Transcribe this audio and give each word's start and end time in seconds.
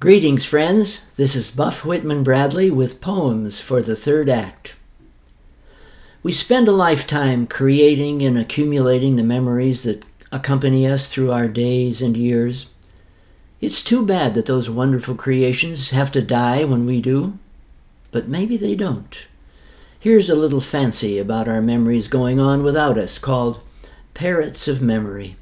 Greetings, 0.00 0.46
friends. 0.46 1.02
This 1.16 1.36
is 1.36 1.50
Buff 1.50 1.84
Whitman 1.84 2.22
Bradley 2.22 2.70
with 2.70 3.02
poems 3.02 3.60
for 3.60 3.82
the 3.82 3.94
third 3.94 4.30
act. 4.30 4.78
We 6.22 6.32
spend 6.32 6.68
a 6.68 6.72
lifetime 6.72 7.46
creating 7.46 8.22
and 8.22 8.38
accumulating 8.38 9.16
the 9.16 9.22
memories 9.22 9.82
that 9.82 10.06
accompany 10.32 10.86
us 10.86 11.12
through 11.12 11.30
our 11.30 11.48
days 11.48 12.00
and 12.00 12.16
years. 12.16 12.70
It's 13.60 13.84
too 13.84 14.06
bad 14.06 14.32
that 14.36 14.46
those 14.46 14.70
wonderful 14.70 15.16
creations 15.16 15.90
have 15.90 16.10
to 16.12 16.22
die 16.22 16.64
when 16.64 16.86
we 16.86 17.02
do, 17.02 17.38
but 18.10 18.26
maybe 18.26 18.56
they 18.56 18.74
don't. 18.74 19.26
Here's 19.98 20.30
a 20.30 20.34
little 20.34 20.62
fancy 20.62 21.18
about 21.18 21.46
our 21.46 21.60
memories 21.60 22.08
going 22.08 22.40
on 22.40 22.62
without 22.62 22.96
us 22.96 23.18
called 23.18 23.60
Parrots 24.14 24.66
of 24.66 24.80
Memory. 24.80 25.36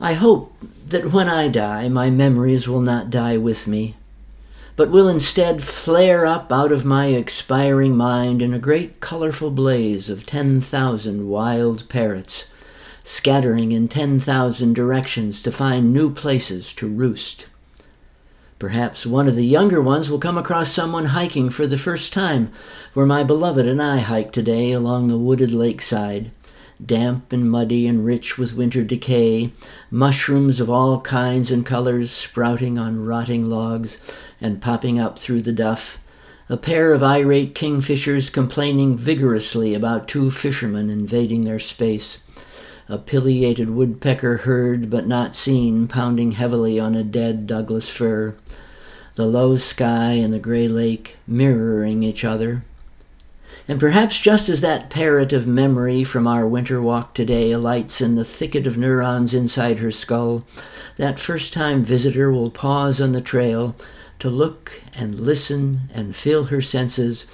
I 0.00 0.14
hope 0.14 0.52
that 0.86 1.12
when 1.12 1.28
I 1.28 1.48
die, 1.48 1.88
my 1.88 2.10
memories 2.10 2.68
will 2.68 2.80
not 2.80 3.10
die 3.10 3.36
with 3.36 3.66
me, 3.66 3.94
but 4.74 4.90
will 4.90 5.08
instead 5.08 5.62
flare 5.62 6.26
up 6.26 6.50
out 6.50 6.72
of 6.72 6.84
my 6.84 7.06
expiring 7.06 7.96
mind 7.96 8.42
in 8.42 8.52
a 8.52 8.58
great 8.58 9.00
colorful 9.00 9.50
blaze 9.50 10.08
of 10.08 10.26
10,000 10.26 11.28
wild 11.28 11.88
parrots, 11.88 12.48
scattering 13.04 13.72
in 13.72 13.86
10,000 13.86 14.74
directions 14.74 15.42
to 15.42 15.52
find 15.52 15.92
new 15.92 16.10
places 16.10 16.72
to 16.74 16.88
roost. 16.88 17.46
Perhaps 18.58 19.04
one 19.04 19.28
of 19.28 19.34
the 19.34 19.44
younger 19.44 19.82
ones 19.82 20.08
will 20.08 20.18
come 20.18 20.38
across 20.38 20.70
someone 20.70 21.06
hiking 21.06 21.50
for 21.50 21.66
the 21.66 21.78
first 21.78 22.12
time, 22.12 22.50
where 22.94 23.06
my 23.06 23.22
beloved 23.22 23.66
and 23.66 23.82
I 23.82 23.98
hiked 23.98 24.34
today 24.34 24.72
along 24.72 25.08
the 25.08 25.18
wooded 25.18 25.52
lakeside 25.52 26.30
damp 26.86 27.32
and 27.32 27.50
muddy 27.50 27.86
and 27.86 28.04
rich 28.04 28.38
with 28.38 28.54
winter 28.54 28.82
decay, 28.82 29.52
mushrooms 29.90 30.60
of 30.60 30.70
all 30.70 31.00
kinds 31.00 31.50
and 31.50 31.64
colors 31.64 32.10
sprouting 32.10 32.78
on 32.78 33.04
rotting 33.04 33.48
logs 33.48 34.18
and 34.40 34.62
popping 34.62 34.98
up 34.98 35.18
through 35.18 35.40
the 35.42 35.52
duff, 35.52 35.98
a 36.48 36.56
pair 36.56 36.92
of 36.92 37.02
irate 37.02 37.54
kingfishers 37.54 38.32
complaining 38.32 38.96
vigorously 38.96 39.74
about 39.74 40.08
two 40.08 40.30
fishermen 40.30 40.90
invading 40.90 41.44
their 41.44 41.58
space, 41.58 42.18
a 42.88 42.98
pileated 42.98 43.70
woodpecker 43.70 44.38
heard 44.38 44.90
but 44.90 45.06
not 45.06 45.34
seen 45.34 45.86
pounding 45.86 46.32
heavily 46.32 46.80
on 46.80 46.94
a 46.94 47.04
dead 47.04 47.46
Douglas 47.46 47.90
fir, 47.90 48.34
the 49.14 49.26
low 49.26 49.56
sky 49.56 50.12
and 50.12 50.32
the 50.32 50.38
gray 50.38 50.68
lake 50.68 51.16
mirroring 51.26 52.02
each 52.02 52.24
other 52.24 52.64
and 53.68 53.78
perhaps 53.78 54.18
just 54.18 54.48
as 54.48 54.60
that 54.60 54.90
parrot 54.90 55.32
of 55.32 55.46
memory 55.46 56.02
from 56.02 56.26
our 56.26 56.46
winter 56.46 56.82
walk 56.82 57.14
today 57.14 57.52
alights 57.52 58.00
in 58.00 58.16
the 58.16 58.24
thicket 58.24 58.66
of 58.66 58.76
neurons 58.76 59.32
inside 59.32 59.78
her 59.78 59.90
skull, 59.90 60.44
that 60.96 61.20
first 61.20 61.52
time 61.52 61.84
visitor 61.84 62.32
will 62.32 62.50
pause 62.50 63.00
on 63.00 63.12
the 63.12 63.20
trail 63.20 63.76
to 64.18 64.28
look 64.28 64.82
and 64.94 65.20
listen 65.20 65.80
and 65.94 66.16
fill 66.16 66.44
her 66.44 66.60
senses 66.60 67.26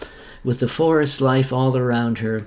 with 0.44 0.60
the 0.60 0.68
forest 0.68 1.20
life 1.20 1.52
all 1.52 1.76
around 1.76 2.18
her, 2.18 2.46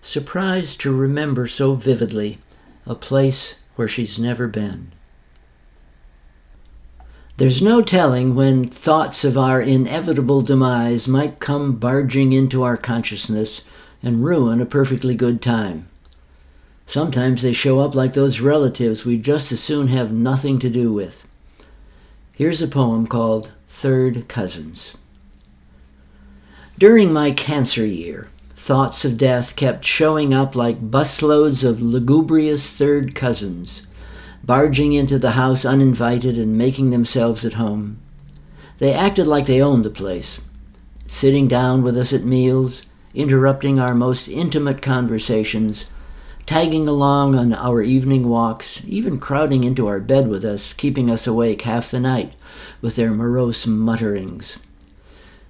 surprised 0.00 0.80
to 0.80 0.94
remember 0.94 1.46
so 1.46 1.74
vividly 1.74 2.38
a 2.86 2.94
place 2.94 3.56
where 3.76 3.88
she's 3.88 4.18
never 4.18 4.46
been. 4.46 4.92
There's 7.38 7.62
no 7.62 7.80
telling 7.80 8.34
when 8.34 8.64
thoughts 8.68 9.24
of 9.24 9.38
our 9.38 9.60
inevitable 9.60 10.42
demise 10.42 11.08
might 11.08 11.40
come 11.40 11.76
barging 11.76 12.34
into 12.34 12.62
our 12.62 12.76
consciousness 12.76 13.62
and 14.02 14.22
ruin 14.22 14.60
a 14.60 14.66
perfectly 14.66 15.14
good 15.14 15.40
time. 15.40 15.88
Sometimes 16.84 17.40
they 17.40 17.54
show 17.54 17.80
up 17.80 17.94
like 17.94 18.12
those 18.12 18.40
relatives 18.40 19.06
we 19.06 19.16
just 19.16 19.50
as 19.50 19.60
soon 19.60 19.88
have 19.88 20.12
nothing 20.12 20.58
to 20.58 20.68
do 20.68 20.92
with. 20.92 21.26
Here's 22.32 22.60
a 22.60 22.68
poem 22.68 23.06
called 23.06 23.52
Third 23.66 24.28
Cousins. 24.28 24.94
During 26.78 27.14
my 27.14 27.30
cancer 27.30 27.86
year, 27.86 28.28
thoughts 28.56 29.06
of 29.06 29.16
death 29.16 29.56
kept 29.56 29.86
showing 29.86 30.34
up 30.34 30.54
like 30.54 30.90
busloads 30.90 31.64
of 31.64 31.80
lugubrious 31.80 32.76
third 32.76 33.14
cousins 33.14 33.86
barging 34.44 34.92
into 34.92 35.18
the 35.18 35.32
house 35.32 35.64
uninvited 35.64 36.36
and 36.36 36.58
making 36.58 36.90
themselves 36.90 37.44
at 37.44 37.54
home. 37.54 37.98
They 38.78 38.92
acted 38.92 39.26
like 39.26 39.46
they 39.46 39.62
owned 39.62 39.84
the 39.84 39.90
place, 39.90 40.40
sitting 41.06 41.46
down 41.46 41.82
with 41.82 41.96
us 41.96 42.12
at 42.12 42.24
meals, 42.24 42.84
interrupting 43.14 43.78
our 43.78 43.94
most 43.94 44.28
intimate 44.28 44.82
conversations, 44.82 45.86
tagging 46.46 46.88
along 46.88 47.36
on 47.36 47.52
our 47.52 47.82
evening 47.82 48.28
walks, 48.28 48.82
even 48.86 49.20
crowding 49.20 49.62
into 49.62 49.86
our 49.86 50.00
bed 50.00 50.28
with 50.28 50.44
us, 50.44 50.72
keeping 50.72 51.10
us 51.10 51.26
awake 51.26 51.62
half 51.62 51.90
the 51.90 52.00
night 52.00 52.34
with 52.80 52.96
their 52.96 53.12
morose 53.12 53.66
mutterings. 53.66 54.58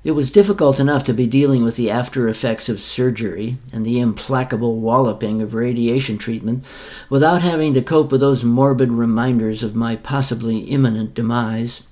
It 0.04 0.12
was 0.12 0.32
difficult 0.32 0.80
enough 0.80 1.04
to 1.04 1.12
be 1.12 1.28
dealing 1.28 1.62
with 1.62 1.76
the 1.76 1.88
after 1.88 2.26
effects 2.26 2.68
of 2.68 2.82
surgery 2.82 3.58
and 3.72 3.86
the 3.86 4.00
implacable 4.00 4.80
walloping 4.80 5.40
of 5.40 5.54
radiation 5.54 6.18
treatment 6.18 6.64
without 7.08 7.42
having 7.42 7.72
to 7.74 7.82
cope 7.82 8.10
with 8.10 8.20
those 8.20 8.42
morbid 8.42 8.90
reminders 8.90 9.62
of 9.62 9.76
my 9.76 9.94
possibly 9.94 10.58
imminent 10.58 11.14
demise. 11.14 11.82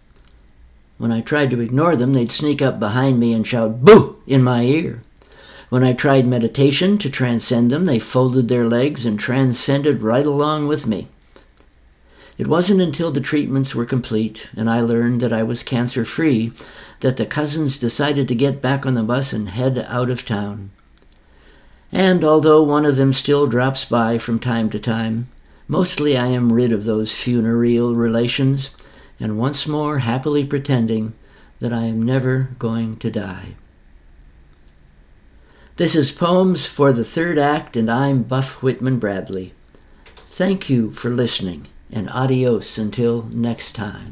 When 0.98 1.12
I 1.12 1.20
tried 1.20 1.50
to 1.50 1.60
ignore 1.60 1.94
them, 1.94 2.12
they'd 2.12 2.32
sneak 2.32 2.60
up 2.60 2.80
behind 2.80 3.20
me 3.20 3.32
and 3.32 3.46
shout, 3.46 3.84
Boo! 3.84 4.16
in 4.26 4.42
my 4.42 4.62
ear. 4.62 5.02
When 5.68 5.84
I 5.84 5.92
tried 5.92 6.26
meditation 6.26 6.98
to 6.98 7.08
transcend 7.08 7.70
them, 7.70 7.86
they 7.86 8.00
folded 8.00 8.48
their 8.48 8.66
legs 8.66 9.06
and 9.06 9.20
transcended 9.20 10.02
right 10.02 10.26
along 10.26 10.66
with 10.66 10.84
me. 10.84 11.06
It 12.40 12.46
wasn't 12.46 12.80
until 12.80 13.10
the 13.10 13.20
treatments 13.20 13.74
were 13.74 13.84
complete 13.84 14.50
and 14.56 14.70
I 14.70 14.80
learned 14.80 15.20
that 15.20 15.30
I 15.30 15.42
was 15.42 15.62
cancer 15.62 16.06
free 16.06 16.52
that 17.00 17.18
the 17.18 17.26
cousins 17.26 17.78
decided 17.78 18.28
to 18.28 18.34
get 18.34 18.62
back 18.62 18.86
on 18.86 18.94
the 18.94 19.02
bus 19.02 19.34
and 19.34 19.50
head 19.50 19.84
out 19.86 20.08
of 20.08 20.24
town. 20.24 20.70
And 21.92 22.24
although 22.24 22.62
one 22.62 22.86
of 22.86 22.96
them 22.96 23.12
still 23.12 23.46
drops 23.46 23.84
by 23.84 24.16
from 24.16 24.38
time 24.38 24.70
to 24.70 24.78
time, 24.78 25.28
mostly 25.68 26.16
I 26.16 26.28
am 26.28 26.50
rid 26.50 26.72
of 26.72 26.84
those 26.84 27.12
funereal 27.12 27.94
relations 27.94 28.70
and 29.20 29.38
once 29.38 29.66
more 29.66 29.98
happily 29.98 30.46
pretending 30.46 31.12
that 31.58 31.74
I 31.74 31.82
am 31.82 32.02
never 32.02 32.52
going 32.58 32.96
to 33.00 33.10
die. 33.10 33.56
This 35.76 35.94
is 35.94 36.10
Poems 36.10 36.66
for 36.66 36.90
the 36.90 37.04
Third 37.04 37.38
Act, 37.38 37.76
and 37.76 37.90
I'm 37.90 38.22
Buff 38.22 38.62
Whitman 38.62 38.98
Bradley. 38.98 39.52
Thank 40.06 40.70
you 40.70 40.90
for 40.92 41.10
listening 41.10 41.66
and 41.92 42.08
adios 42.10 42.78
until 42.78 43.22
next 43.32 43.72
time. 43.72 44.06